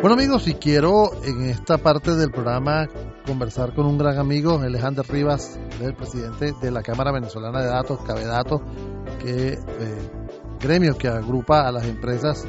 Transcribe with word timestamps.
Bueno 0.00 0.14
amigos, 0.14 0.48
y 0.48 0.54
quiero 0.54 1.12
en 1.24 1.42
esta 1.42 1.76
parte 1.76 2.14
del 2.14 2.30
programa 2.30 2.88
conversar 3.26 3.74
con 3.74 3.84
un 3.84 3.98
gran 3.98 4.16
amigo, 4.16 4.58
Alejandro 4.58 5.04
Rivas, 5.06 5.60
el 5.78 5.94
presidente 5.94 6.54
de 6.58 6.70
la 6.70 6.80
Cámara 6.80 7.12
Venezolana 7.12 7.60
de 7.60 7.66
Datos, 7.66 8.00
Cabedatos, 8.06 8.62
que 9.22 9.52
eh, 9.52 10.10
gremio 10.58 10.96
que 10.96 11.08
agrupa 11.08 11.68
a 11.68 11.70
las 11.72 11.84
empresas 11.84 12.46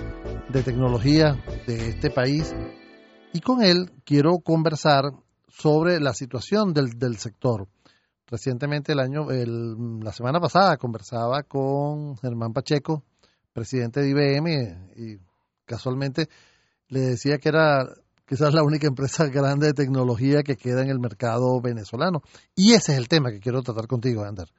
de 0.47 0.63
tecnología 0.63 1.43
de 1.67 1.89
este 1.89 2.09
país. 2.09 2.55
Y 3.33 3.41
con 3.41 3.61
él 3.61 3.91
quiero 4.05 4.39
conversar 4.39 5.11
sobre 5.49 5.99
la 5.99 6.13
situación 6.13 6.73
del, 6.73 6.97
del 6.97 7.17
sector. 7.17 7.67
Recientemente, 8.27 8.93
el 8.93 8.99
año, 9.01 9.29
el, 9.29 9.99
la 9.99 10.13
semana 10.13 10.39
pasada, 10.39 10.77
conversaba 10.77 11.43
con 11.43 12.15
Germán 12.15 12.53
Pacheco, 12.53 13.03
presidente 13.51 13.99
de 13.99 14.09
IBM, 14.09 14.91
y 14.95 15.17
casualmente 15.65 16.29
le 16.91 16.99
decía 16.99 17.39
que 17.39 17.49
era 17.49 17.87
quizás 18.25 18.53
la 18.53 18.63
única 18.63 18.85
empresa 18.85 19.25
grande 19.27 19.67
de 19.67 19.73
tecnología 19.73 20.43
que 20.43 20.57
queda 20.57 20.83
en 20.83 20.89
el 20.89 20.99
mercado 20.99 21.59
venezolano. 21.61 22.21
Y 22.55 22.73
ese 22.73 22.91
es 22.91 22.97
el 22.97 23.07
tema 23.07 23.31
que 23.31 23.39
quiero 23.39 23.63
tratar 23.63 23.87
contigo, 23.87 24.23
Ander. 24.23 24.49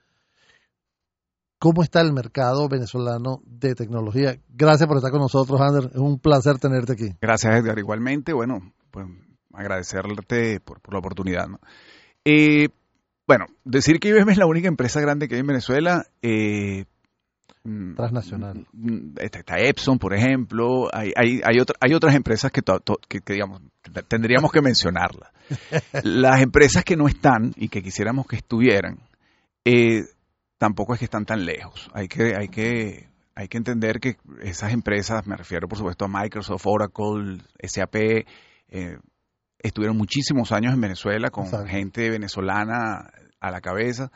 ¿Cómo 1.58 1.82
está 1.82 2.00
el 2.00 2.12
mercado 2.12 2.68
venezolano 2.68 3.40
de 3.46 3.74
tecnología? 3.74 4.36
Gracias 4.48 4.88
por 4.88 4.96
estar 4.96 5.12
con 5.12 5.20
nosotros, 5.20 5.60
Ander. 5.60 5.90
Es 5.92 6.00
un 6.00 6.18
placer 6.18 6.58
tenerte 6.58 6.94
aquí. 6.94 7.10
Gracias, 7.20 7.54
Edgar. 7.54 7.78
Igualmente, 7.78 8.32
bueno, 8.32 8.72
pues 8.90 9.06
agradecerte 9.52 10.58
por, 10.60 10.80
por 10.80 10.94
la 10.94 10.98
oportunidad. 10.98 11.46
¿no? 11.46 11.60
Eh, 12.24 12.68
bueno, 13.26 13.46
decir 13.64 14.00
que 14.00 14.08
IBM 14.08 14.32
es 14.32 14.38
la 14.38 14.46
única 14.46 14.68
empresa 14.68 15.00
grande 15.00 15.28
que 15.28 15.34
hay 15.34 15.40
en 15.40 15.46
Venezuela, 15.46 16.06
eh, 16.22 16.86
transnacional. 17.62 18.66
Está, 19.18 19.38
está, 19.40 19.58
Epson, 19.58 19.98
por 19.98 20.14
ejemplo. 20.14 20.88
Hay, 20.92 21.12
hay, 21.16 21.40
hay, 21.44 21.60
otra, 21.60 21.76
hay 21.80 21.94
otras 21.94 22.14
empresas 22.14 22.50
que, 22.50 22.62
to, 22.62 22.80
to, 22.80 22.98
que, 23.08 23.20
que, 23.20 23.34
digamos, 23.34 23.62
tendríamos 24.08 24.50
que 24.50 24.60
mencionarlas. 24.60 25.30
Las 26.02 26.40
empresas 26.40 26.84
que 26.84 26.96
no 26.96 27.06
están 27.06 27.52
y 27.56 27.68
que 27.68 27.82
quisiéramos 27.82 28.26
que 28.26 28.36
estuvieran, 28.36 28.98
eh, 29.64 30.02
tampoco 30.58 30.94
es 30.94 30.98
que 30.98 31.04
están 31.04 31.24
tan 31.24 31.44
lejos. 31.44 31.90
Hay 31.94 32.08
que, 32.08 32.34
hay 32.36 32.48
que, 32.48 33.08
hay 33.34 33.48
que 33.48 33.58
entender 33.58 34.00
que 34.00 34.16
esas 34.42 34.72
empresas, 34.72 35.26
me 35.26 35.36
refiero 35.36 35.68
por 35.68 35.78
supuesto 35.78 36.04
a 36.04 36.08
Microsoft, 36.08 36.66
Oracle, 36.66 37.38
SAP, 37.62 37.94
eh, 37.94 38.98
estuvieron 39.58 39.96
muchísimos 39.96 40.50
años 40.50 40.74
en 40.74 40.80
Venezuela 40.80 41.30
con 41.30 41.44
Exacto. 41.44 41.68
gente 41.68 42.10
venezolana 42.10 43.12
a 43.40 43.50
la 43.50 43.60
cabeza 43.60 44.10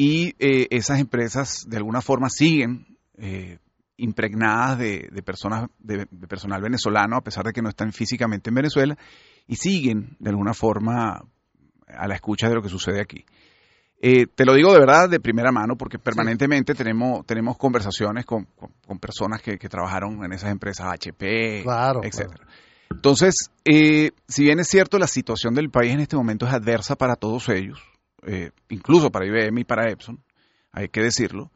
y 0.00 0.34
eh, 0.38 0.66
esas 0.70 0.98
empresas 0.98 1.66
de 1.68 1.76
alguna 1.76 2.00
forma 2.00 2.30
siguen 2.30 2.96
eh, 3.18 3.58
impregnadas 3.98 4.78
de, 4.78 5.10
de 5.12 5.22
personas 5.22 5.68
de, 5.78 6.06
de, 6.10 6.26
personal 6.26 6.62
venezolano 6.62 7.18
a 7.18 7.20
pesar 7.20 7.44
de 7.44 7.52
que 7.52 7.60
no 7.60 7.68
están 7.68 7.92
físicamente 7.92 8.48
en 8.48 8.54
Venezuela 8.54 8.96
y 9.46 9.56
siguen 9.56 10.16
de 10.18 10.30
alguna 10.30 10.54
forma 10.54 11.22
a 11.86 12.08
la 12.08 12.14
escucha 12.14 12.48
de 12.48 12.54
lo 12.54 12.62
que 12.62 12.70
sucede 12.70 12.98
aquí. 12.98 13.26
Eh, 14.00 14.24
te 14.34 14.46
lo 14.46 14.54
digo 14.54 14.72
de 14.72 14.78
verdad 14.78 15.06
de 15.06 15.20
primera 15.20 15.52
mano 15.52 15.76
porque 15.76 15.98
permanentemente 15.98 16.72
sí. 16.72 16.78
tenemos, 16.78 17.26
tenemos 17.26 17.58
conversaciones 17.58 18.24
con, 18.24 18.46
con, 18.56 18.70
con 18.86 18.98
personas 18.98 19.42
que, 19.42 19.58
que, 19.58 19.68
trabajaron 19.68 20.24
en 20.24 20.32
esas 20.32 20.50
empresas 20.50 20.86
HP, 20.94 21.60
claro, 21.62 22.00
etcétera. 22.02 22.46
Claro. 22.46 22.50
Entonces, 22.90 23.50
eh, 23.66 24.12
si 24.26 24.44
bien 24.44 24.60
es 24.60 24.68
cierto, 24.68 24.98
la 24.98 25.06
situación 25.06 25.54
del 25.54 25.68
país 25.68 25.92
en 25.92 26.00
este 26.00 26.16
momento 26.16 26.46
es 26.46 26.54
adversa 26.54 26.96
para 26.96 27.16
todos 27.16 27.50
ellos, 27.50 27.80
eh, 28.26 28.50
incluso 28.68 29.10
para 29.10 29.26
IBM 29.26 29.60
y 29.60 29.64
para 29.64 29.90
Epson, 29.90 30.22
hay 30.72 30.88
que 30.88 31.02
decirlo, 31.02 31.50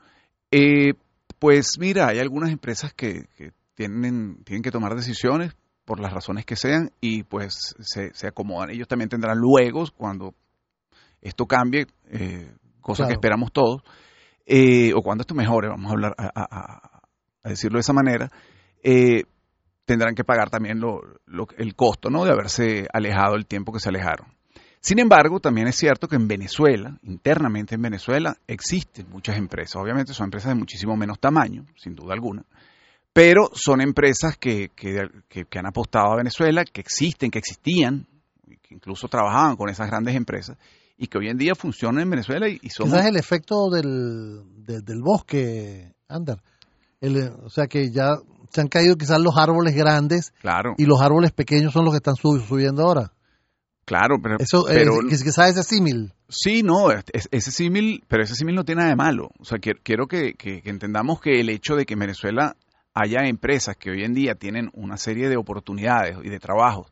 eh, 0.51 0.95
pues 1.39 1.79
mira, 1.79 2.09
hay 2.09 2.19
algunas 2.19 2.51
empresas 2.51 2.93
que, 2.95 3.27
que, 3.37 3.53
tienen, 3.75 4.43
tienen 4.45 4.63
que 4.63 4.71
tomar 4.71 4.95
decisiones 4.95 5.55
por 5.85 6.01
las 6.01 6.13
razones 6.13 6.45
que 6.45 6.57
sean 6.57 6.91
y 7.01 7.25
pues 7.25 7.75
se, 7.81 8.15
se 8.15 8.27
acomodan. 8.27 8.71
Ellos 8.71 8.89
también 8.89 9.09
tendrán 9.09 9.39
luego, 9.39 9.85
cuando 9.97 10.35
esto 11.21 11.47
cambie, 11.47 11.87
eh, 12.11 12.53
cosa 12.81 13.03
claro. 13.03 13.09
que 13.09 13.15
esperamos 13.15 13.53
todos, 13.53 13.83
eh, 14.47 14.93
o 14.95 15.03
cuando 15.03 15.23
esto 15.23 15.35
mejore, 15.35 15.69
vamos 15.69 15.91
a 15.91 15.95
hablar 15.95 16.15
a, 16.19 16.31
a, 16.35 17.01
a 17.43 17.49
decirlo 17.49 17.77
de 17.77 17.81
esa 17.81 17.93
manera, 17.93 18.31
eh, 18.83 19.25
tendrán 19.85 20.15
que 20.15 20.25
pagar 20.25 20.51
también 20.51 20.81
lo, 20.81 21.01
lo, 21.27 21.47
el 21.57 21.75
costo 21.75 22.11
¿no? 22.11 22.25
de 22.25 22.33
haberse 22.33 22.87
alejado 22.93 23.37
el 23.37 23.47
tiempo 23.47 23.73
que 23.73 23.81
se 23.81 23.89
alejaron. 23.89 24.35
Sin 24.85 24.99
embargo, 24.99 25.41
también 25.41 25.67
es 25.67 25.77
cierto 25.77 26.09
que 26.09 26.17
en 26.17 26.29
Venezuela, 26.29 26.99
internamente 27.05 27.75
en 27.75 27.81
Venezuela, 27.81 28.37
existen 28.47 29.09
muchas 29.09 29.39
empresas. 29.39 29.77
Obviamente 29.77 30.13
son 30.13 30.25
empresas 30.25 30.51
de 30.51 30.57
muchísimo 30.57 30.95
menos 30.95 31.19
tamaño, 31.19 31.65
sin 31.75 31.95
duda 31.95 32.13
alguna, 32.13 32.45
pero 33.11 33.49
son 33.55 33.81
empresas 33.81 34.37
que, 34.37 34.73
que, 34.77 35.09
que, 35.27 35.47
que 35.47 35.59
han 35.59 35.65
apostado 35.65 36.13
a 36.13 36.17
Venezuela, 36.17 36.67
que 36.67 36.83
existen, 36.83 37.31
que 37.31 37.39
existían, 37.39 38.07
que 38.61 38.75
incluso 38.75 39.09
trabajaban 39.09 39.57
con 39.57 39.71
esas 39.71 39.89
grandes 39.89 40.17
empresas 40.17 40.59
y 40.99 41.07
que 41.07 41.17
hoy 41.17 41.29
en 41.31 41.39
día 41.39 41.55
funcionan 41.55 42.03
en 42.03 42.11
Venezuela 42.11 42.47
y, 42.47 42.69
son... 42.69 42.89
Quizás 42.89 43.07
el 43.07 43.17
efecto 43.17 43.71
del, 43.71 44.43
de, 44.67 44.83
del 44.83 45.01
bosque, 45.01 45.95
Ander. 46.09 46.43
El, 47.01 47.33
o 47.43 47.49
sea 47.49 47.69
que 47.69 47.91
ya 47.91 48.17
se 48.51 48.61
han 48.61 48.69
caído 48.69 48.97
quizás 48.97 49.19
los 49.19 49.39
árboles 49.39 49.75
grandes 49.75 50.35
claro. 50.43 50.75
y 50.77 50.85
los 50.85 51.01
árboles 51.01 51.33
pequeños 51.33 51.73
son 51.73 51.87
los 51.87 51.95
que 51.95 51.99
están 51.99 52.17
sub, 52.17 52.47
subiendo 52.47 52.83
ahora. 52.83 53.14
Claro, 53.85 54.17
pero... 54.23 54.37
Eso, 54.39 54.65
pero 54.67 54.99
quizás 55.09 55.51
ese 55.51 55.63
símil. 55.63 56.13
Sí, 56.29 56.63
no, 56.63 56.91
ese 56.91 57.51
símil, 57.51 58.03
pero 58.09 58.23
ese 58.23 58.35
símil 58.35 58.55
no 58.55 58.65
tiene 58.65 58.81
nada 58.81 58.91
de 58.91 58.97
malo. 58.97 59.31
O 59.39 59.45
sea, 59.45 59.59
quiero 59.59 60.07
que, 60.07 60.35
que, 60.35 60.63
que, 60.63 60.71
entendamos 60.71 61.21
que 61.21 61.41
el 61.41 61.51
hecho 61.51 61.77
de 61.77 61.85
que 61.85 61.95
en 61.95 62.01
Venezuela 62.01 62.57
haya 62.95 63.27
empresas 63.29 63.77
que 63.77 63.91
hoy 63.91 64.05
en 64.05 64.15
día 64.15 64.37
tienen 64.37 64.71
una 64.73 64.97
serie 64.97 65.29
de 65.29 65.37
oportunidades 65.37 66.17
y 66.23 66.29
de 66.29 66.39
trabajos, 66.39 66.91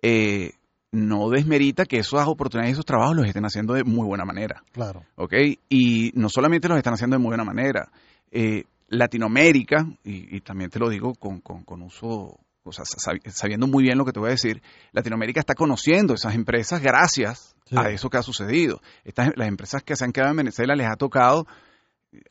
eh, 0.00 0.52
no 0.92 1.30
desmerita 1.30 1.84
que 1.84 1.98
esas 1.98 2.28
oportunidades 2.28 2.70
y 2.70 2.74
esos 2.74 2.86
trabajos 2.86 3.16
los 3.16 3.26
estén 3.26 3.44
haciendo 3.44 3.74
de 3.74 3.84
muy 3.84 4.06
buena 4.06 4.24
manera. 4.24 4.62
Claro. 4.72 5.04
¿Ok? 5.16 5.34
Y 5.68 6.12
no 6.14 6.28
solamente 6.28 6.68
los 6.68 6.76
están 6.76 6.94
haciendo 6.94 7.16
de 7.16 7.22
muy 7.22 7.30
buena 7.30 7.44
manera. 7.44 7.90
Eh, 8.30 8.64
Latinoamérica, 8.88 9.86
y, 10.04 10.36
y, 10.36 10.40
también 10.40 10.68
te 10.68 10.78
lo 10.78 10.90
digo 10.90 11.14
con, 11.14 11.40
con, 11.40 11.64
con 11.64 11.82
uso, 11.82 12.38
o 12.64 12.72
sea, 12.72 12.84
sabiendo 12.84 13.66
muy 13.66 13.82
bien 13.82 13.98
lo 13.98 14.04
que 14.04 14.12
te 14.12 14.20
voy 14.20 14.28
a 14.28 14.32
decir, 14.32 14.62
Latinoamérica 14.92 15.40
está 15.40 15.54
conociendo 15.54 16.14
esas 16.14 16.34
empresas 16.34 16.80
gracias 16.80 17.56
sí. 17.64 17.76
a 17.76 17.90
eso 17.90 18.08
que 18.08 18.18
ha 18.18 18.22
sucedido. 18.22 18.80
Estas, 19.04 19.32
las 19.36 19.48
empresas 19.48 19.82
que 19.82 19.96
se 19.96 20.04
han 20.04 20.12
quedado 20.12 20.30
en 20.30 20.38
Venezuela 20.38 20.74
les 20.76 20.88
ha 20.88 20.96
tocado, 20.96 21.46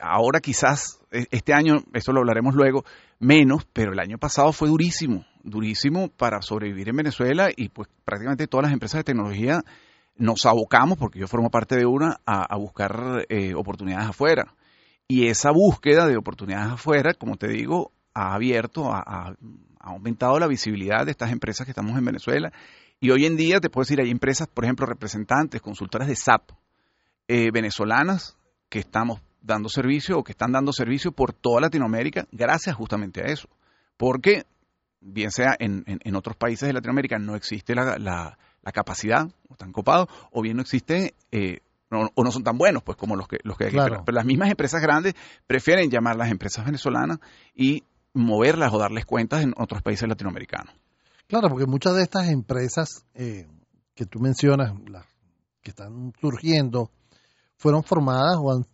ahora 0.00 0.40
quizás, 0.40 1.00
e, 1.10 1.26
este 1.30 1.52
año, 1.52 1.82
esto 1.92 2.12
lo 2.12 2.20
hablaremos 2.20 2.54
luego, 2.54 2.84
menos, 3.18 3.66
pero 3.72 3.92
el 3.92 4.00
año 4.00 4.18
pasado 4.18 4.52
fue 4.52 4.68
durísimo, 4.68 5.26
durísimo 5.42 6.08
para 6.08 6.40
sobrevivir 6.42 6.88
en 6.88 6.96
Venezuela 6.96 7.50
y 7.54 7.68
pues 7.68 7.88
prácticamente 8.04 8.46
todas 8.46 8.64
las 8.64 8.72
empresas 8.72 9.00
de 9.00 9.04
tecnología 9.04 9.62
nos 10.16 10.46
abocamos, 10.46 10.98
porque 10.98 11.18
yo 11.18 11.26
formo 11.26 11.50
parte 11.50 11.76
de 11.76 11.86
una, 11.86 12.20
a, 12.26 12.42
a 12.42 12.56
buscar 12.56 13.26
eh, 13.28 13.54
oportunidades 13.54 14.08
afuera. 14.08 14.54
Y 15.08 15.26
esa 15.26 15.50
búsqueda 15.50 16.06
de 16.06 16.16
oportunidades 16.16 16.72
afuera, 16.72 17.14
como 17.14 17.36
te 17.36 17.48
digo, 17.48 17.92
ha 18.14 18.34
abierto, 18.34 18.92
ha, 18.92 19.34
ha, 19.82 19.90
aumentado 19.90 20.38
la 20.38 20.46
visibilidad 20.46 21.04
de 21.04 21.10
estas 21.10 21.32
empresas 21.32 21.64
que 21.64 21.72
estamos 21.72 21.96
en 21.96 22.04
Venezuela. 22.04 22.52
Y 23.00 23.10
hoy 23.10 23.26
en 23.26 23.36
día 23.36 23.60
te 23.60 23.68
puedo 23.68 23.82
decir, 23.82 24.00
hay 24.00 24.10
empresas, 24.10 24.48
por 24.48 24.64
ejemplo, 24.64 24.86
representantes, 24.86 25.60
consultoras 25.60 26.08
de 26.08 26.16
SAP 26.16 26.50
eh, 27.28 27.50
venezolanas 27.52 28.36
que 28.68 28.78
estamos 28.78 29.20
dando 29.40 29.68
servicio 29.68 30.18
o 30.18 30.24
que 30.24 30.32
están 30.32 30.52
dando 30.52 30.72
servicio 30.72 31.12
por 31.12 31.32
toda 31.32 31.60
Latinoamérica 31.60 32.26
gracias 32.30 32.76
justamente 32.76 33.20
a 33.22 33.32
eso. 33.32 33.48
Porque, 33.96 34.44
bien 35.00 35.30
sea 35.30 35.56
en, 35.58 35.84
en, 35.86 35.98
en 36.02 36.16
otros 36.16 36.36
países 36.36 36.66
de 36.68 36.72
Latinoamérica, 36.72 37.18
no 37.18 37.34
existe 37.34 37.74
la, 37.74 37.98
la, 37.98 38.38
la 38.62 38.72
capacidad, 38.72 39.26
o 39.48 39.54
están 39.54 39.72
copados, 39.72 40.08
o 40.30 40.42
bien 40.42 40.56
no 40.56 40.62
existe 40.62 41.14
eh, 41.32 41.60
no, 41.90 42.08
o 42.14 42.24
no 42.24 42.32
son 42.32 42.42
tan 42.42 42.56
buenos 42.56 42.82
pues 42.82 42.96
como 42.96 43.16
los 43.16 43.28
que 43.28 43.38
los 43.42 43.56
que 43.56 43.68
claro. 43.68 43.90
pero, 43.90 44.04
pero, 44.04 44.16
las 44.16 44.24
mismas 44.24 44.50
empresas 44.50 44.80
grandes 44.80 45.14
prefieren 45.46 45.90
llamar 45.90 46.16
las 46.16 46.30
empresas 46.30 46.64
venezolanas 46.64 47.18
y 47.54 47.84
moverlas 48.14 48.72
o 48.72 48.78
darles 48.78 49.06
cuentas 49.06 49.42
en 49.42 49.54
otros 49.56 49.82
países 49.82 50.08
latinoamericanos. 50.08 50.74
Claro, 51.26 51.48
porque 51.48 51.66
muchas 51.66 51.94
de 51.94 52.02
estas 52.02 52.28
empresas 52.28 53.06
eh, 53.14 53.46
que 53.94 54.06
tú 54.06 54.20
mencionas, 54.20 54.74
las 54.88 55.06
que 55.62 55.70
están 55.70 56.12
surgiendo, 56.20 56.90
fueron 57.56 57.84
formadas 57.84 58.36
o 58.38 58.52
han, 58.52 58.66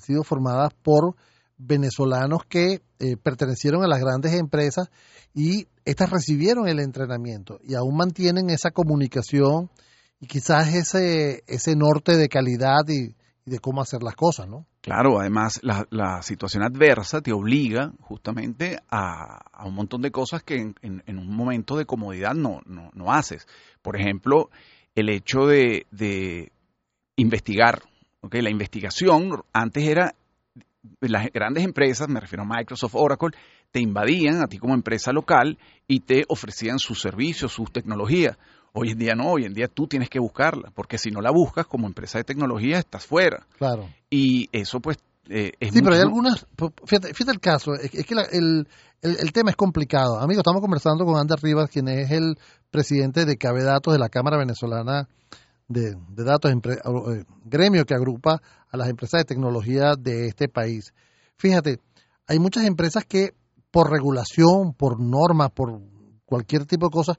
sido 0.00 0.24
formadas 0.24 0.74
por 0.82 1.14
venezolanos 1.56 2.44
que 2.46 2.82
eh, 2.98 3.16
pertenecieron 3.16 3.82
a 3.82 3.88
las 3.88 4.00
grandes 4.00 4.34
empresas 4.34 4.90
y 5.32 5.68
estas 5.86 6.10
recibieron 6.10 6.68
el 6.68 6.80
entrenamiento 6.80 7.58
y 7.62 7.74
aún 7.74 7.96
mantienen 7.96 8.50
esa 8.50 8.72
comunicación 8.72 9.70
y 10.20 10.26
quizás 10.26 10.74
ese, 10.74 11.44
ese 11.46 11.76
norte 11.76 12.16
de 12.16 12.28
calidad 12.28 12.86
y, 12.88 13.14
y 13.46 13.50
de 13.50 13.58
cómo 13.58 13.80
hacer 13.80 14.02
las 14.02 14.16
cosas, 14.16 14.48
¿no? 14.48 14.66
Claro, 14.86 15.18
además 15.18 15.58
la, 15.64 15.84
la 15.90 16.22
situación 16.22 16.62
adversa 16.62 17.20
te 17.20 17.32
obliga 17.32 17.90
justamente 18.02 18.78
a, 18.88 19.64
un 19.64 19.74
montón 19.74 20.00
de 20.00 20.12
cosas 20.12 20.44
que 20.44 20.58
en, 20.58 20.76
en, 20.80 21.02
en 21.06 21.18
un 21.18 21.34
momento 21.34 21.76
de 21.76 21.86
comodidad 21.86 22.34
no, 22.34 22.60
no, 22.66 22.92
no, 22.94 23.12
haces. 23.12 23.48
Por 23.82 23.96
ejemplo, 23.96 24.48
el 24.94 25.08
hecho 25.08 25.40
de, 25.40 25.88
de 25.90 26.52
investigar. 27.16 27.82
¿okay? 28.20 28.40
La 28.42 28.50
investigación 28.50 29.42
antes 29.52 29.82
era 29.88 30.14
las 31.00 31.32
grandes 31.32 31.64
empresas, 31.64 32.08
me 32.08 32.20
refiero 32.20 32.44
a 32.44 32.56
Microsoft, 32.56 32.94
Oracle, 32.94 33.36
te 33.72 33.80
invadían 33.80 34.40
a 34.40 34.46
ti 34.46 34.58
como 34.58 34.74
empresa 34.74 35.12
local 35.12 35.58
y 35.88 35.98
te 35.98 36.24
ofrecían 36.28 36.78
sus 36.78 37.00
servicios, 37.00 37.50
sus 37.50 37.72
tecnologías. 37.72 38.38
Hoy 38.78 38.90
en 38.90 38.98
día 38.98 39.14
no, 39.14 39.30
hoy 39.30 39.44
en 39.44 39.54
día 39.54 39.68
tú 39.68 39.86
tienes 39.86 40.08
que 40.10 40.18
buscarla, 40.18 40.70
porque 40.74 40.98
si 40.98 41.10
no 41.10 41.20
la 41.20 41.30
buscas 41.30 41.66
como 41.66 41.86
empresa 41.86 42.18
de 42.18 42.24
tecnología 42.24 42.78
estás 42.78 43.06
fuera. 43.06 43.46
Claro. 43.58 43.88
Y 44.10 44.48
eso 44.52 44.80
pues 44.80 44.98
eh, 45.28 45.52
es 45.58 45.72
Sí, 45.72 45.80
pero 45.82 45.94
hay 45.96 46.02
algunas, 46.02 46.46
fíjate, 46.84 47.14
fíjate 47.14 47.32
el 47.32 47.40
caso, 47.40 47.74
es, 47.74 47.92
es 47.94 48.06
que 48.06 48.14
la- 48.14 48.28
el, 48.30 48.68
el- 49.02 49.16
el 49.18 49.32
tema 49.32 49.50
es 49.50 49.56
complicado. 49.56 50.20
Amigo, 50.20 50.40
estamos 50.40 50.60
conversando 50.60 51.04
con 51.04 51.16
Ander 51.18 51.38
Rivas, 51.42 51.68
quien 51.70 51.88
es 51.88 52.10
el 52.12 52.36
presidente 52.70 53.24
de 53.24 53.36
Cabe 53.36 53.64
Datos 53.64 53.92
de 53.92 53.98
la 53.98 54.08
Cámara 54.08 54.36
Venezolana 54.36 55.08
de, 55.68 55.96
de 56.10 56.24
Datos, 56.24 56.52
empre- 56.52 56.76
eh, 56.76 57.24
gremio 57.44 57.84
que 57.86 57.94
agrupa 57.94 58.40
a 58.70 58.76
las 58.76 58.88
empresas 58.88 59.20
de 59.20 59.24
tecnología 59.24 59.94
de 59.98 60.28
este 60.28 60.48
país. 60.48 60.92
Fíjate, 61.38 61.80
hay 62.28 62.38
muchas 62.38 62.64
empresas 62.64 63.04
que 63.04 63.30
por 63.72 63.90
regulación, 63.90 64.74
por 64.74 65.00
normas, 65.00 65.50
por 65.50 65.80
cualquier 66.24 66.66
tipo 66.66 66.86
de 66.86 66.90
cosas, 66.92 67.16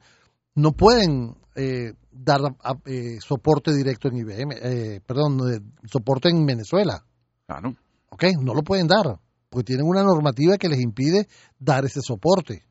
no 0.56 0.72
pueden 0.72 1.36
eh, 1.58 1.94
dar 2.12 2.40
eh, 2.86 3.18
soporte 3.20 3.74
directo 3.74 4.08
en 4.08 4.18
IBM, 4.18 4.52
eh, 4.62 5.02
perdón, 5.06 5.40
eh, 5.52 5.60
soporte 5.92 6.30
en 6.30 6.46
Venezuela. 6.46 7.04
Claro. 7.46 7.76
¿ok? 8.10 8.24
No 8.42 8.54
lo 8.54 8.62
pueden 8.64 8.88
dar, 8.88 9.20
porque 9.50 9.66
tienen 9.66 9.86
una 9.86 10.04
normativa 10.04 10.58
que 10.58 10.70
les 10.70 10.80
impide 10.80 11.28
dar 11.60 11.84
ese 11.86 12.02
soporte. 12.02 12.64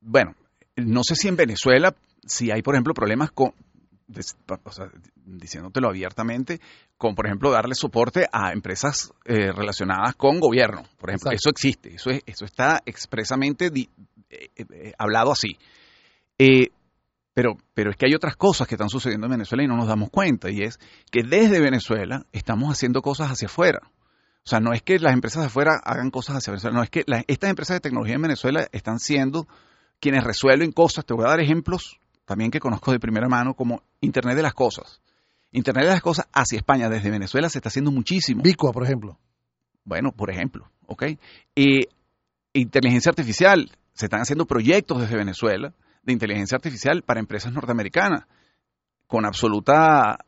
Bueno, 0.00 0.34
no 0.76 1.02
sé 1.06 1.14
si 1.14 1.28
en 1.28 1.36
Venezuela, 1.36 1.94
si 2.26 2.50
hay, 2.50 2.62
por 2.62 2.74
ejemplo, 2.74 2.94
problemas 2.94 3.30
con, 3.32 3.52
o 4.64 4.70
sea, 4.72 4.90
diciéndotelo 5.24 5.88
abiertamente, 5.88 6.60
con, 6.96 7.14
por 7.14 7.26
ejemplo, 7.26 7.50
darle 7.50 7.74
soporte 7.74 8.26
a 8.32 8.52
empresas 8.52 9.12
eh, 9.24 9.50
relacionadas 9.52 10.14
con 10.14 10.40
gobierno. 10.40 10.82
Por 10.98 11.10
ejemplo, 11.10 11.30
Exacto. 11.32 11.36
eso 11.36 11.50
existe, 11.50 11.94
eso, 11.94 12.10
es, 12.10 12.22
eso 12.26 12.44
está 12.44 12.82
expresamente 12.86 13.70
di- 13.70 13.88
eh, 14.30 14.48
eh, 14.56 14.92
hablado 14.98 15.32
así. 15.32 15.56
Eh, 17.34 17.40
pero, 17.42 17.56
pero 17.74 17.90
es 17.90 17.96
que 17.96 18.06
hay 18.06 18.14
otras 18.14 18.36
cosas 18.36 18.68
que 18.68 18.76
están 18.76 18.88
sucediendo 18.88 19.26
en 19.26 19.32
Venezuela 19.32 19.64
y 19.64 19.66
no 19.66 19.76
nos 19.76 19.88
damos 19.88 20.10
cuenta, 20.10 20.50
y 20.50 20.62
es 20.62 20.78
que 21.10 21.22
desde 21.22 21.60
Venezuela 21.60 22.26
estamos 22.32 22.70
haciendo 22.70 23.02
cosas 23.02 23.30
hacia 23.30 23.46
afuera. 23.46 23.80
O 24.44 24.48
sea, 24.48 24.60
no 24.60 24.72
es 24.72 24.82
que 24.82 24.98
las 24.98 25.14
empresas 25.14 25.42
de 25.42 25.46
afuera 25.46 25.80
hagan 25.82 26.10
cosas 26.10 26.36
hacia 26.36 26.52
Venezuela, 26.52 26.76
no 26.76 26.82
es 26.82 26.90
que 26.90 27.04
estas 27.26 27.50
empresas 27.50 27.76
de 27.76 27.80
tecnología 27.80 28.14
en 28.14 28.22
Venezuela 28.22 28.68
están 28.72 28.98
siendo 28.98 29.48
quienes 30.00 30.22
resuelven 30.22 30.70
cosas. 30.70 31.04
Te 31.06 31.14
voy 31.14 31.24
a 31.24 31.30
dar 31.30 31.40
ejemplos 31.40 31.98
también 32.24 32.50
que 32.50 32.60
conozco 32.60 32.92
de 32.92 33.00
primera 33.00 33.28
mano, 33.28 33.54
como 33.54 33.82
Internet 34.00 34.36
de 34.36 34.42
las 34.42 34.54
Cosas. 34.54 35.00
Internet 35.50 35.84
de 35.86 35.90
las 35.92 36.02
Cosas 36.02 36.26
hacia 36.32 36.58
España, 36.58 36.88
desde 36.88 37.10
Venezuela, 37.10 37.48
se 37.48 37.58
está 37.58 37.68
haciendo 37.68 37.90
muchísimo. 37.90 38.42
Bicua, 38.42 38.72
por 38.72 38.84
ejemplo. 38.84 39.18
Bueno, 39.84 40.12
por 40.12 40.30
ejemplo, 40.30 40.70
¿ok? 40.86 41.04
Y 41.54 41.88
inteligencia 42.52 43.10
artificial, 43.10 43.70
se 43.92 44.06
están 44.06 44.20
haciendo 44.20 44.46
proyectos 44.46 45.00
desde 45.00 45.16
Venezuela 45.16 45.74
de 46.04 46.12
inteligencia 46.12 46.56
artificial 46.56 47.02
para 47.02 47.20
empresas 47.20 47.52
norteamericanas, 47.52 48.24
con 49.06 49.24
absoluta, 49.26 50.18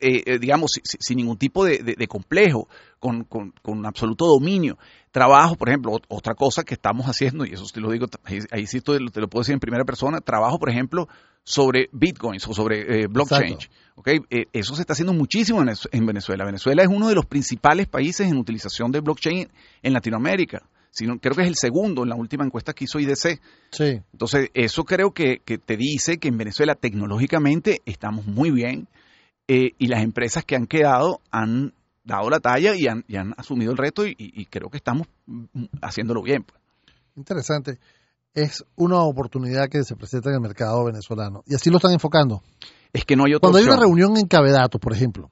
eh, 0.00 0.22
eh, 0.26 0.38
digamos, 0.38 0.72
si- 0.72 0.80
si- 0.84 0.98
sin, 1.00 1.16
ningún 1.18 1.38
tipo 1.38 1.64
de, 1.64 1.78
de- 1.82 1.94
de 1.96 2.08
complejo, 2.08 2.68
con, 2.98 3.24
con- 3.24 3.52
con 3.62 3.84
absoluto 3.86 4.26
dominio. 4.26 4.78
Trabajo, 5.10 5.56
por 5.56 5.68
ejemplo, 5.68 5.92
ot- 5.92 6.04
otra 6.08 6.34
cosa 6.34 6.62
que 6.64 6.74
estamos 6.74 7.06
haciendo, 7.06 7.44
y 7.46 7.52
eso 7.52 7.64
te 7.72 7.80
lo 7.80 7.90
digo, 7.90 8.06
ahí, 8.50 8.66
sí 8.66 8.80
te 8.80 9.00
lo, 9.00 9.10
te 9.10 9.20
lo 9.20 9.28
puedo 9.28 9.40
decir 9.42 9.54
en 9.54 9.60
primera 9.60 9.84
persona, 9.84 10.20
trabajo, 10.20 10.58
por 10.58 10.68
ejemplo, 10.70 11.08
sobre 11.44 11.88
bitcoins 11.92 12.46
o 12.46 12.54
sobre 12.54 13.02
eh, 13.02 13.06
blockchain. 13.08 13.54
Exacto. 13.54 13.74
¿ok? 13.96 14.08
Eh, 14.30 14.44
eso 14.52 14.74
se 14.74 14.82
está 14.82 14.92
haciendo 14.92 15.12
muchísimo 15.14 15.62
en, 15.62 15.70
en 15.92 16.06
Venezuela. 16.06 16.44
Venezuela 16.44 16.82
es 16.82 16.88
uno 16.88 17.08
de 17.08 17.14
los 17.14 17.24
principales 17.26 17.86
países 17.88 18.30
en 18.30 18.36
utilización 18.36 18.92
de 18.92 19.00
blockchain 19.00 19.48
en 19.82 19.92
Latinoamérica. 19.92 20.62
Si 20.90 21.06
no- 21.06 21.18
creo 21.18 21.34
que 21.34 21.42
es 21.42 21.48
el 21.48 21.56
segundo 21.56 22.02
en 22.02 22.08
la 22.08 22.16
última 22.16 22.44
encuesta 22.44 22.72
que 22.72 22.84
hizo 22.84 22.98
IDC. 22.98 23.40
Sí. 23.70 24.00
Entonces, 24.12 24.50
eso 24.54 24.84
creo 24.84 25.12
que, 25.12 25.40
que 25.44 25.58
te 25.58 25.76
dice 25.76 26.18
que 26.18 26.28
en 26.28 26.38
Venezuela 26.38 26.74
tecnológicamente 26.74 27.82
estamos 27.84 28.26
muy 28.26 28.50
bien 28.50 28.88
eh, 29.46 29.72
y 29.78 29.86
las 29.86 30.02
empresas 30.02 30.44
que 30.44 30.56
han 30.56 30.66
quedado 30.66 31.20
han 31.30 31.72
dado 32.04 32.30
la 32.30 32.40
talla 32.40 32.74
y 32.74 32.86
han, 32.86 33.04
y 33.06 33.16
han 33.16 33.34
asumido 33.36 33.70
el 33.70 33.78
reto 33.78 34.06
y, 34.06 34.46
creo 34.46 34.70
que 34.70 34.78
estamos 34.78 35.06
mm, 35.26 35.64
haciéndolo 35.82 36.22
bien. 36.22 36.42
pues. 36.42 36.60
Interesante. 37.16 37.78
Es 38.34 38.64
una 38.76 39.02
oportunidad 39.02 39.68
que 39.68 39.82
se 39.84 39.96
presenta 39.96 40.30
en 40.30 40.36
el 40.36 40.40
mercado 40.40 40.84
venezolano. 40.84 41.42
Y 41.46 41.54
así 41.54 41.70
lo 41.70 41.76
están 41.76 41.92
enfocando. 41.92 42.42
Es 42.92 43.04
que 43.04 43.16
no 43.16 43.24
hay 43.24 43.34
otra 43.34 43.50
Cuando 43.50 43.58
hay 43.58 43.64
una 43.64 43.80
reunión 43.80 44.16
en 44.16 44.26
Cabedatos, 44.26 44.80
por 44.80 44.92
ejemplo. 44.92 45.30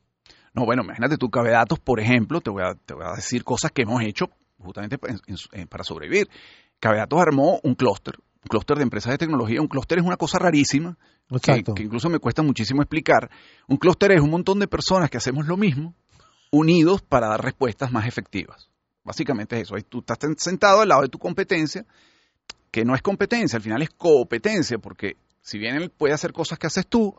No, 0.52 0.64
bueno, 0.64 0.82
imagínate 0.82 1.16
tú, 1.16 1.30
Cabedatos, 1.30 1.78
por 1.78 2.00
ejemplo, 2.00 2.40
te 2.40 2.50
voy 2.50 2.62
a, 2.62 2.74
te 2.74 2.94
voy 2.94 3.04
a 3.06 3.16
decir 3.16 3.44
cosas 3.44 3.70
que 3.72 3.82
hemos 3.82 4.02
hecho 4.02 4.30
justamente 4.66 4.98
en- 5.08 5.20
en- 5.26 5.36
en- 5.60 5.68
para 5.68 5.82
sobrevivir. 5.84 6.28
Cabedatos 6.80 7.18
armó 7.20 7.58
un 7.62 7.74
clúster, 7.74 8.16
un 8.18 8.48
clúster 8.48 8.76
de 8.76 8.82
empresas 8.82 9.12
de 9.12 9.18
tecnología. 9.18 9.60
Un 9.62 9.68
clúster 9.68 9.98
es 9.98 10.04
una 10.04 10.16
cosa 10.18 10.38
rarísima, 10.38 10.98
que, 11.40 11.52
que 11.74 11.82
incluso 11.84 12.08
me 12.10 12.18
cuesta 12.18 12.42
muchísimo 12.42 12.82
explicar. 12.82 13.30
Un 13.66 13.78
clúster 13.78 14.12
es 14.12 14.20
un 14.20 14.30
montón 14.30 14.58
de 14.58 14.68
personas 14.68 15.08
que 15.10 15.16
hacemos 15.16 15.46
lo 15.46 15.56
mismo, 15.56 15.94
unidos 16.50 17.02
para 17.02 17.28
dar 17.28 17.42
respuestas 17.42 17.90
más 17.92 18.06
efectivas. 18.06 18.68
Básicamente 19.04 19.56
es 19.56 19.62
eso. 19.62 19.76
Ahí 19.76 19.82
tú 19.82 20.00
estás 20.00 20.18
sentado 20.38 20.80
al 20.82 20.88
lado 20.88 21.02
de 21.02 21.08
tu 21.08 21.18
competencia, 21.18 21.84
que 22.70 22.84
no 22.84 22.94
es 22.94 23.02
competencia, 23.02 23.56
al 23.56 23.62
final 23.62 23.80
es 23.82 23.90
competencia, 23.90 24.78
porque 24.78 25.16
si 25.40 25.58
bien 25.58 25.76
él 25.76 25.90
puede 25.90 26.12
hacer 26.14 26.32
cosas 26.32 26.58
que 26.58 26.66
haces 26.66 26.86
tú, 26.86 27.14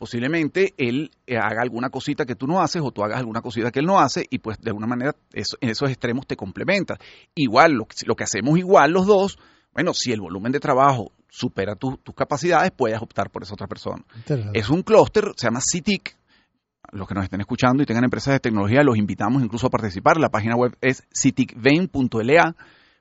posiblemente 0.00 0.74
él 0.78 1.10
eh, 1.26 1.36
haga 1.36 1.62
alguna 1.62 1.90
cosita 1.90 2.24
que 2.24 2.34
tú 2.34 2.46
no 2.48 2.60
haces 2.60 2.82
o 2.82 2.90
tú 2.90 3.04
hagas 3.04 3.18
alguna 3.18 3.42
cosita 3.42 3.70
que 3.70 3.78
él 3.80 3.86
no 3.86 4.00
hace 4.00 4.24
y 4.30 4.38
pues 4.38 4.58
de 4.58 4.70
alguna 4.70 4.86
manera 4.88 5.14
eso- 5.32 5.56
en 5.60 5.68
esos 5.68 5.88
extremos 5.90 6.26
te 6.26 6.34
complementas. 6.34 6.98
Igual, 7.36 7.72
lo, 7.74 7.84
que- 7.84 7.94
lo 8.06 8.16
que 8.16 8.24
hacemos 8.24 8.58
igual 8.58 8.90
los 8.90 9.06
dos, 9.06 9.38
bueno, 9.74 9.92
si 9.94 10.10
el 10.10 10.20
volumen 10.20 10.50
de 10.50 10.58
trabajo 10.58 11.12
supera 11.28 11.76
tu- 11.76 11.98
tus 11.98 12.14
capacidades, 12.14 12.72
puedes 12.76 13.00
optar 13.00 13.30
por 13.30 13.42
esa 13.44 13.54
otra 13.54 13.68
persona. 13.68 14.02
Es 14.54 14.70
un 14.70 14.82
clúster, 14.82 15.26
se 15.36 15.46
llama 15.46 15.60
CITIC. 15.60 16.16
Los 16.92 17.06
que 17.06 17.14
nos 17.14 17.22
estén 17.24 17.40
escuchando 17.40 17.82
y 17.82 17.86
tengan 17.86 18.02
empresas 18.02 18.32
de 18.34 18.40
tecnología, 18.40 18.82
los 18.82 18.96
invitamos 18.96 19.42
incluso 19.44 19.68
a 19.68 19.70
participar. 19.70 20.16
La 20.18 20.30
página 20.30 20.56
web 20.56 20.76
es 20.80 21.04
citicven.la. 21.14 22.56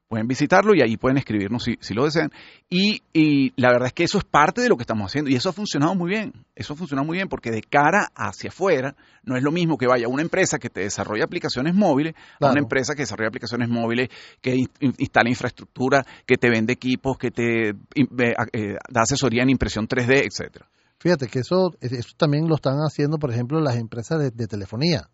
Pueden 0.10 0.28
visitarlo 0.28 0.74
y 0.74 0.82
ahí 0.82 0.98
pueden 0.98 1.18
escribirnos 1.20 1.64
si, 1.64 1.78
si 1.82 1.94
lo 1.94 2.04
desean. 2.04 2.32
Y, 2.68 3.04
y 3.14 3.54
la 3.62 3.70
verdad 3.70 3.86
es 3.90 3.94
que 3.94 4.04
eso 4.04 4.18
es 4.18 4.24
parte 4.24 4.60
de 4.60 4.68
lo 4.68 4.76
que 4.76 4.82
estamos 4.82 5.06
haciendo 5.12 5.30
y 5.30 5.36
eso 5.36 5.50
ha 5.50 5.54
funcionado 5.54 5.94
muy 5.94 6.10
bien. 6.10 6.34
Eso 6.56 6.74
ha 6.74 6.76
funcionado 6.76 7.06
muy 7.06 7.18
bien 7.18 7.30
porque 7.30 7.52
de 7.52 7.62
cara 7.62 8.08
hacia 8.16 8.50
afuera 8.50 8.96
no 9.24 9.38
es 9.38 9.44
lo 9.44 9.52
mismo 9.52 9.78
que 9.78 9.86
vaya 9.86 10.08
una 10.08 10.24
empresa 10.24 10.58
que 10.58 10.72
te 10.72 10.82
desarrolla 10.82 11.26
aplicaciones 11.26 11.76
móviles 11.76 12.16
a 12.42 12.50
una 12.50 12.60
empresa 12.60 12.96
que 12.96 13.04
desarrolla 13.04 13.28
aplicaciones 13.28 13.70
móviles, 13.70 14.10
que 14.42 14.56
in- 14.56 14.72
in- 14.80 14.96
instala 14.98 15.30
infraestructura, 15.30 16.04
que 16.26 16.38
te 16.38 16.50
vende 16.50 16.74
equipos, 16.74 17.16
que 17.20 17.30
te 17.30 17.70
eh, 17.70 17.76
eh, 17.94 18.76
da 18.90 19.02
asesoría 19.04 19.44
en 19.44 19.52
impresión 19.52 19.88
3D, 19.88 20.26
etcétera. 20.28 20.66
Fíjate 20.98 21.28
que 21.28 21.40
eso, 21.40 21.76
eso 21.82 22.10
también 22.18 22.48
lo 22.50 22.56
están 22.56 22.78
haciendo, 22.80 23.20
por 23.20 23.32
ejemplo, 23.32 23.62
las 23.62 23.76
empresas 23.76 24.18
de, 24.20 24.32
de 24.32 24.48
telefonía, 24.48 25.08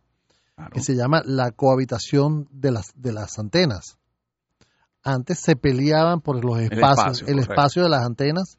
Claro. 0.55 0.71
que 0.73 0.79
se 0.79 0.95
llama 0.95 1.21
la 1.25 1.51
cohabitación 1.51 2.47
de 2.49 2.71
las, 2.71 2.93
de 2.95 3.11
las 3.11 3.37
antenas. 3.39 3.97
Antes 5.05 5.39
se 5.39 5.55
peleaban 5.55 6.19
por 6.19 6.43
los 6.43 6.59
espacios, 6.59 7.21
espacio, 7.21 7.27
el 7.27 7.39
espacio 7.39 7.83
de 7.83 7.89
las 7.89 8.03
antenas, 8.03 8.57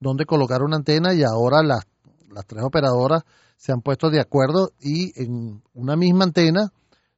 donde 0.00 0.26
colocar 0.26 0.62
una 0.62 0.76
antena 0.76 1.14
y 1.14 1.22
ahora 1.22 1.62
las, 1.62 1.86
las 2.30 2.44
tres 2.46 2.64
operadoras 2.64 3.22
se 3.56 3.70
han 3.70 3.80
puesto 3.80 4.10
de 4.10 4.20
acuerdo 4.20 4.72
y 4.80 5.12
en 5.22 5.62
una 5.72 5.94
misma 5.94 6.24
antena 6.24 6.72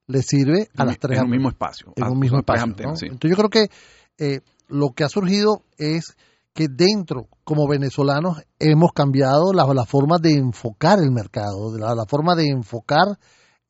le 0.07 0.23
sirve 0.23 0.69
a 0.77 0.85
las 0.85 0.99
tres 0.99 1.19
en 1.19 1.25
un 1.25 1.31
mismo 1.31 1.49
espacio. 1.49 1.93
en 1.97 2.05
un 2.05 2.19
mismo 2.19 2.39
espacio. 2.39 2.65
antenas, 2.65 2.93
¿no? 2.93 2.97
sí. 2.97 3.07
Entonces 3.07 3.31
yo 3.31 3.37
creo 3.37 3.51
que 3.51 3.71
eh, 4.19 4.41
lo 4.69 4.91
que 4.91 5.05
ha 5.05 5.09
surgido 5.09 5.63
es 5.79 6.15
que 6.53 6.69
dentro, 6.69 7.29
como 7.45 7.67
venezolanos, 7.67 8.43
hemos 8.59 8.93
cambiado 8.93 9.53
la, 9.55 9.65
la 9.73 9.87
forma 9.87 10.19
de 10.19 10.35
enfocar 10.35 10.99
el 10.99 11.11
mercado, 11.13 11.77
la, 11.79 11.95
la 11.95 12.05
forma 12.07 12.35
de 12.35 12.49
enfocar 12.49 13.19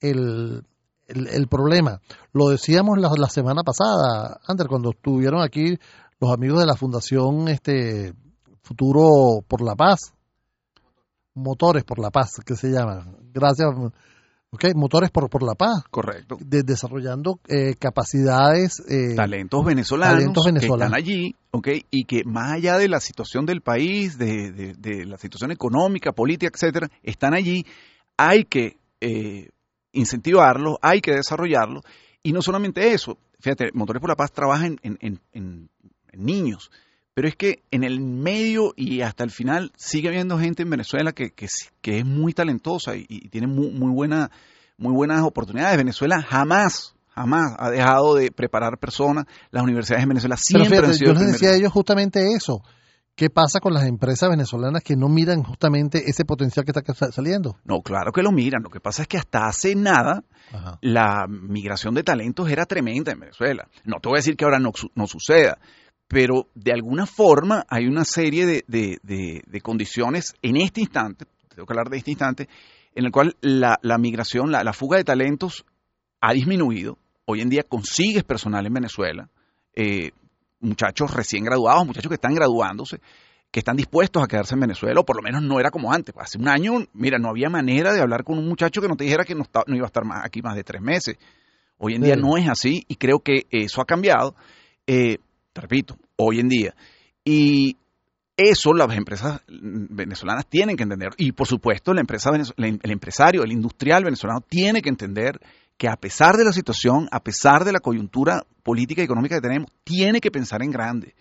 el, 0.00 0.62
el, 1.08 1.28
el 1.28 1.46
problema. 1.48 2.00
Lo 2.32 2.48
decíamos 2.48 2.98
la, 2.98 3.10
la 3.16 3.28
semana 3.28 3.62
pasada, 3.62 4.40
Ander, 4.46 4.66
cuando 4.68 4.90
estuvieron 4.90 5.42
aquí 5.42 5.78
los 6.20 6.32
amigos 6.32 6.60
de 6.60 6.66
la 6.66 6.74
Fundación 6.76 7.48
este 7.48 8.14
Futuro 8.62 9.42
por 9.46 9.62
la 9.62 9.74
Paz, 9.76 10.12
Motores 11.34 11.84
por 11.84 11.98
la 11.98 12.10
Paz, 12.10 12.40
que 12.44 12.56
se 12.56 12.68
llama. 12.70 13.06
Gracias. 13.32 13.68
Ok, 14.50 14.64
Motores 14.74 15.10
por, 15.10 15.28
por 15.28 15.42
la 15.42 15.54
Paz 15.54 15.82
Correcto. 15.90 16.36
de- 16.40 16.62
desarrollando 16.62 17.40
eh, 17.48 17.74
capacidades 17.78 18.80
eh, 18.88 19.14
Talentos 19.14 19.64
venezolanos, 19.64 20.14
talentos 20.18 20.44
que 20.44 20.52
venezolanos. 20.52 20.86
están 20.86 20.94
allí, 20.94 21.34
¿ok? 21.50 21.68
Y 21.90 22.04
que 22.04 22.22
más 22.24 22.52
allá 22.52 22.78
de 22.78 22.88
la 22.88 23.00
situación 23.00 23.44
del 23.44 23.60
país, 23.60 24.16
de, 24.16 24.52
de- 24.52 24.74
de 24.74 25.04
la 25.04 25.18
situación 25.18 25.50
económica, 25.50 26.12
política, 26.12 26.50
etcétera, 26.54 26.88
están 27.02 27.34
allí. 27.34 27.66
Hay 28.16 28.44
que 28.44 28.78
eh, 29.02 29.50
incentivarlos, 29.96 30.76
hay 30.82 31.00
que 31.00 31.12
desarrollarlos. 31.12 31.82
Y 32.22 32.32
no 32.32 32.42
solamente 32.42 32.92
eso, 32.92 33.18
fíjate, 33.40 33.70
Motores 33.74 34.00
por 34.00 34.10
la 34.10 34.16
Paz 34.16 34.32
trabaja 34.32 34.66
en, 34.66 34.78
en- 34.82 34.98
en- 35.00 35.20
en- 35.32 35.70
en 36.12 36.24
niños, 36.24 36.70
pero 37.14 37.28
es 37.28 37.36
que 37.36 37.62
en 37.70 37.82
el 37.84 38.00
medio 38.00 38.74
y 38.76 39.00
hasta 39.00 39.24
el 39.24 39.30
final 39.30 39.72
sigue 39.76 40.08
habiendo 40.08 40.38
gente 40.38 40.62
en 40.62 40.70
Venezuela 40.70 41.12
que, 41.12 41.30
que, 41.30 41.48
sí- 41.48 41.68
que 41.80 41.98
es 41.98 42.04
muy 42.04 42.32
talentosa 42.32 42.94
y, 42.96 43.06
y 43.08 43.28
tiene 43.28 43.46
muy, 43.46 43.70
muy, 43.70 43.90
buena, 43.90 44.30
muy 44.76 44.92
buenas 44.92 45.22
oportunidades. 45.22 45.76
Venezuela 45.78 46.20
jamás, 46.20 46.94
jamás 47.14 47.54
ha 47.58 47.70
dejado 47.70 48.14
de 48.16 48.30
preparar 48.32 48.78
personas. 48.78 49.24
Las 49.50 49.62
universidades 49.62 50.02
en 50.02 50.08
Venezuela 50.10 50.36
siempre 50.36 50.68
Pero 50.76 50.88
han 50.88 50.92
fíjate, 50.92 50.98
sido 50.98 51.14
yo 51.14 51.20
les 51.20 51.32
decía 51.32 51.50
a 51.50 51.56
ellos 51.56 51.72
justamente 51.72 52.20
eso. 52.34 52.62
¿Qué 53.16 53.30
pasa 53.30 53.60
con 53.60 53.72
las 53.72 53.86
empresas 53.86 54.28
venezolanas 54.28 54.82
que 54.82 54.94
no 54.94 55.08
miran 55.08 55.42
justamente 55.42 56.02
ese 56.06 56.26
potencial 56.26 56.66
que 56.66 56.72
está 56.72 57.10
saliendo? 57.10 57.56
No, 57.64 57.80
claro 57.80 58.12
que 58.12 58.22
lo 58.22 58.30
miran. 58.30 58.62
Lo 58.62 58.68
que 58.68 58.78
pasa 58.78 59.02
es 59.02 59.08
que 59.08 59.16
hasta 59.16 59.46
hace 59.46 59.74
nada 59.74 60.22
Ajá. 60.52 60.78
la 60.82 61.26
migración 61.26 61.94
de 61.94 62.02
talentos 62.02 62.50
era 62.50 62.66
tremenda 62.66 63.12
en 63.12 63.20
Venezuela. 63.20 63.66
No 63.84 64.00
te 64.02 64.10
voy 64.10 64.16
a 64.16 64.20
decir 64.20 64.36
que 64.36 64.44
ahora 64.44 64.58
no, 64.58 64.72
su- 64.74 64.90
no 64.94 65.06
suceda, 65.06 65.56
pero 66.08 66.48
de 66.54 66.72
alguna 66.72 67.06
forma 67.06 67.64
hay 67.70 67.86
una 67.86 68.04
serie 68.04 68.44
de, 68.44 68.64
de- 68.68 68.98
de- 69.02 69.42
de 69.46 69.60
condiciones 69.62 70.34
en 70.42 70.58
este 70.58 70.82
instante, 70.82 71.24
tengo 71.48 71.64
que 71.64 71.72
hablar 71.72 71.88
de 71.88 71.96
este 71.96 72.10
instante, 72.10 72.48
en 72.94 73.06
el 73.06 73.12
cual 73.12 73.34
la, 73.40 73.78
la 73.80 73.96
migración, 73.96 74.52
la, 74.52 74.62
la 74.62 74.74
fuga 74.74 74.98
de 74.98 75.04
talentos 75.04 75.64
ha 76.20 76.34
disminuido. 76.34 76.98
Hoy 77.24 77.40
en 77.40 77.48
día 77.48 77.62
consigues 77.66 78.24
personal 78.24 78.66
en 78.66 78.74
Venezuela, 78.74 79.30
eh, 79.74 80.10
muchachos 80.66 81.14
recién 81.14 81.44
graduados, 81.44 81.86
muchachos 81.86 82.08
que 82.08 82.14
están 82.16 82.34
graduándose, 82.34 82.98
que 83.50 83.60
están 83.60 83.76
dispuestos 83.76 84.22
a 84.22 84.26
quedarse 84.26 84.54
en 84.54 84.60
Venezuela, 84.60 85.00
o 85.00 85.04
por 85.04 85.16
lo 85.16 85.22
menos 85.22 85.42
no 85.42 85.58
era 85.58 85.70
como 85.70 85.92
antes. 85.92 86.14
Hace 86.18 86.38
un 86.38 86.48
año, 86.48 86.74
mira, 86.92 87.18
no 87.18 87.28
había 87.30 87.48
manera 87.48 87.92
de 87.92 88.00
hablar 88.00 88.24
con 88.24 88.38
un 88.38 88.46
muchacho 88.48 88.80
que 88.82 88.88
no 88.88 88.96
te 88.96 89.04
dijera 89.04 89.24
que 89.24 89.34
no, 89.34 89.42
está- 89.42 89.62
no 89.66 89.76
iba 89.76 89.86
a 89.86 89.88
estar 89.88 90.04
más, 90.04 90.24
aquí 90.24 90.42
más 90.42 90.54
de 90.56 90.64
tres 90.64 90.82
meses. 90.82 91.16
Hoy 91.78 91.94
en 91.94 92.02
día 92.02 92.14
no 92.16 92.36
es 92.36 92.48
así 92.48 92.84
y 92.88 92.96
creo 92.96 93.20
que 93.20 93.46
eso 93.50 93.80
ha 93.80 93.84
cambiado, 93.84 94.34
eh, 94.86 95.18
te 95.52 95.60
repito, 95.60 95.96
hoy 96.16 96.40
en 96.40 96.48
día. 96.48 96.74
Y 97.24 97.76
eso 98.36 98.72
las 98.74 98.94
empresas 98.96 99.40
venezolanas 99.48 100.46
tienen 100.46 100.76
que 100.76 100.82
entender. 100.82 101.10
Y 101.16 101.32
por 101.32 101.46
supuesto, 101.46 101.94
la 101.94 102.00
empresa 102.00 102.30
la- 102.56 102.66
el 102.68 102.90
empresario, 102.90 103.42
el 103.42 103.52
industrial 103.52 104.04
venezolano 104.04 104.40
tiene 104.46 104.82
que 104.82 104.88
entender 104.90 105.38
que 105.76 105.88
a 105.88 105.96
pesar 105.96 106.36
de 106.36 106.44
la 106.44 106.52
situación, 106.52 107.08
a 107.12 107.20
pesar 107.20 107.64
de 107.64 107.72
la 107.72 107.80
coyuntura 107.80 108.44
política 108.62 109.02
y 109.02 109.04
económica 109.04 109.36
que 109.36 109.42
tenemos, 109.42 109.70
tiene 109.84 110.20
que 110.20 110.30
pensar 110.30 110.62
en 110.62 110.70
grande, 110.70 111.14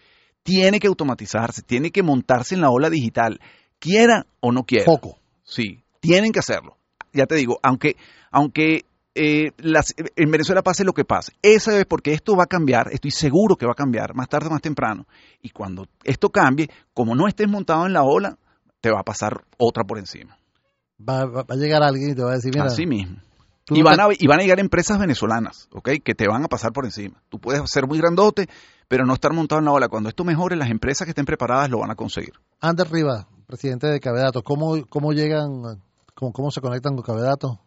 tiene 0.43 0.79
que 0.79 0.87
automatizarse, 0.87 1.61
tiene 1.61 1.91
que 1.91 2.03
montarse 2.03 2.55
en 2.55 2.61
la 2.61 2.69
ola 2.69 2.89
digital, 2.89 3.39
quiera 3.79 4.25
o 4.39 4.51
no 4.51 4.63
quiera. 4.63 4.85
Foco. 4.85 5.17
Sí, 5.43 5.83
tienen 5.99 6.31
que 6.31 6.39
hacerlo. 6.39 6.77
Ya 7.13 7.25
te 7.25 7.35
digo, 7.35 7.59
aunque, 7.63 7.95
aunque 8.31 8.85
eh, 9.17 9.51
las- 9.57 9.93
en 9.97 10.29
Venezuela 10.31 10.61
pase 10.61 10.83
lo 10.83 10.91
que 10.93 11.05
pase, 11.05 11.31
esa 11.41 11.77
es 11.79 11.85
porque 11.85 12.11
esto 12.13 12.35
va 12.35 12.43
a 12.43 12.47
cambiar, 12.47 12.89
estoy 12.91 13.11
seguro 13.11 13.55
que 13.55 13.65
va 13.65 13.71
a 13.71 13.75
cambiar, 13.75 14.13
más 14.13 14.27
tarde 14.27 14.47
o 14.47 14.51
más 14.51 14.61
temprano. 14.61 15.05
Y 15.41 15.49
cuando 15.51 15.87
esto 16.03 16.29
cambie, 16.29 16.69
como 16.93 17.15
no 17.15 17.27
estés 17.27 17.47
montado 17.47 17.85
en 17.85 17.93
la 17.93 18.03
ola, 18.03 18.37
te 18.81 18.91
va 18.91 18.99
a 18.99 19.03
pasar 19.03 19.45
otra 19.57 19.83
por 19.85 19.99
encima. 19.99 20.37
Va, 20.99 21.25
va- 21.25 21.43
va 21.43 21.55
a 21.55 21.57
llegar 21.57 21.81
alguien 21.81 22.11
y 22.11 22.15
te 22.15 22.23
va 22.23 22.31
a 22.31 22.35
decir, 22.35 22.51
mira, 22.53 22.65
Así 22.65 22.85
mismo. 22.85 23.17
Y 23.69 23.81
van, 23.81 23.99
a, 23.99 24.07
y 24.11 24.27
van 24.27 24.39
a 24.39 24.43
llegar 24.43 24.59
empresas 24.59 24.99
venezolanas, 24.99 25.67
¿ok? 25.71 25.89
Que 26.03 26.13
te 26.13 26.27
van 26.27 26.43
a 26.43 26.47
pasar 26.47 26.71
por 26.71 26.85
encima. 26.85 27.21
Tú 27.29 27.39
puedes 27.39 27.67
ser 27.69 27.87
muy 27.87 27.97
grandote, 27.97 28.47
pero 28.87 29.05
no 29.05 29.13
estar 29.13 29.33
montado 29.33 29.59
en 29.59 29.65
la 29.65 29.71
ola. 29.71 29.87
Cuando 29.87 30.09
esto 30.09 30.23
mejore, 30.23 30.55
las 30.55 30.69
empresas 30.69 31.05
que 31.05 31.11
estén 31.11 31.25
preparadas 31.25 31.69
lo 31.71 31.79
van 31.79 31.89
a 31.89 31.95
conseguir. 31.95 32.33
Ander 32.61 32.91
Rivas, 32.91 33.25
presidente 33.47 33.87
de 33.87 33.99
Cabedato, 33.99 34.43
¿cómo, 34.43 34.85
cómo 34.87 35.13
llegan, 35.13 35.81
cómo, 36.13 36.31
cómo 36.31 36.51
se 36.51 36.61
conectan 36.61 36.93
con 36.93 37.03
Cabedato? 37.03 37.59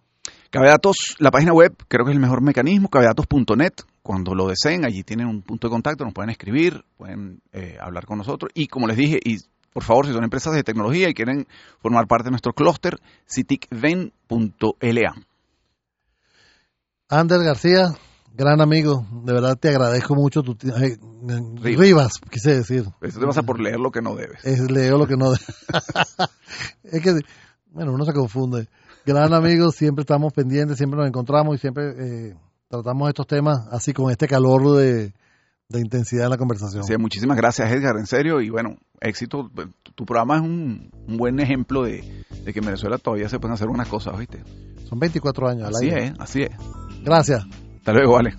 Cabedatos, 0.50 1.17
la 1.19 1.31
página 1.31 1.52
web, 1.52 1.75
creo 1.88 2.05
que 2.07 2.12
es 2.12 2.17
el 2.17 2.23
mejor 2.23 2.43
mecanismo, 2.43 2.88
cabedatos.net. 2.88 3.75
Cuando 4.02 4.35
lo 4.35 4.47
deseen, 4.47 4.87
allí 4.87 5.02
tienen 5.02 5.26
un 5.26 5.43
punto 5.43 5.67
de 5.67 5.73
contacto, 5.73 6.05
nos 6.05 6.14
pueden 6.14 6.31
escribir, 6.31 6.85
pueden 6.97 7.43
eh, 7.52 7.76
hablar 7.81 8.07
con 8.07 8.19
nosotros. 8.19 8.50
Y 8.55 8.69
como 8.69 8.87
les 8.87 8.97
dije, 8.97 9.21
y 9.23 9.38
por 9.73 9.83
favor, 9.83 10.07
si 10.07 10.12
son 10.12 10.25
empresas 10.25 10.55
de 10.55 10.62
tecnología 10.62 11.11
y 11.11 11.14
quieren 11.14 11.47
formar 11.81 12.07
parte 12.07 12.25
de 12.25 12.31
nuestro 12.31 12.52
clúster, 12.55 12.99
citicven.la. 13.28 15.14
Ander 17.11 17.43
García, 17.43 17.95
gran 18.35 18.61
amigo, 18.61 19.07
de 19.25 19.33
verdad 19.33 19.57
te 19.59 19.71
agradezco 19.71 20.15
mucho. 20.15 20.43
Tu, 20.43 20.57
ay, 20.77 20.97
Rivas. 21.57 21.81
Rivas, 21.81 22.21
quise 22.31 22.57
decir. 22.57 22.85
Eso 23.00 23.19
te 23.19 23.27
pasa 23.27 23.43
por 23.43 23.61
leer 23.61 23.81
lo 23.81 23.91
que 23.91 24.03
no 24.03 24.15
debes. 24.15 24.45
Es 24.45 24.71
leo 24.71 24.99
lo 24.99 25.07
que 25.07 25.17
no. 25.17 25.33
es 26.85 27.03
que, 27.03 27.21
bueno, 27.71 27.93
uno 27.93 28.05
se 28.05 28.12
confunde. 28.12 28.69
Gran 29.07 29.33
amigo, 29.33 29.71
siempre 29.71 30.03
estamos 30.03 30.35
pendientes, 30.35 30.77
siempre 30.77 30.99
nos 30.99 31.09
encontramos 31.09 31.57
y 31.57 31.59
siempre 31.59 31.95
eh, 31.97 32.35
tratamos 32.69 33.09
estos 33.09 33.27
temas 33.27 33.67
así 33.71 33.95
con 33.95 34.11
este 34.11 34.29
calor 34.29 34.77
de, 34.77 35.15
de 35.68 35.80
intensidad 35.80 36.25
en 36.25 36.30
la 36.30 36.38
conversación. 36.38 36.84
Que 36.87 36.96
muchísimas 36.96 37.37
gracias, 37.37 37.70
Edgar, 37.70 37.96
en 37.98 38.06
serio. 38.06 38.40
Y 38.40 38.48
bueno, 38.50 38.76
éxito. 39.00 39.50
Tu, 39.94 40.06
programa 40.06 40.37
es 40.37 40.42
un, 40.42 40.90
un 41.06 41.16
buen 41.16 41.40
ejemplo 41.40 41.82
de, 41.82 42.25
de 42.44 42.52
que 42.52 42.60
en 42.60 42.64
Venezuela 42.66 42.98
todavía 42.98 43.28
se 43.28 43.38
pueden 43.38 43.54
hacer 43.54 43.68
unas 43.68 43.88
cosas, 43.88 44.18
¿viste? 44.18 44.42
Son 44.88 44.98
24 44.98 45.48
años 45.48 45.68
al 45.68 45.75
Así 45.75 45.87
aire. 45.90 46.04
es, 46.06 46.12
así 46.18 46.42
es. 46.42 46.50
Gracias. 47.04 47.44
Hasta 47.78 47.92
luego, 47.92 48.14
vale. 48.14 48.34